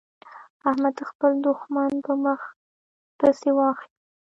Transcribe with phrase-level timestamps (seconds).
[0.69, 2.49] احمد خپل دوښمن په مخه
[3.19, 3.93] پسې واخيست.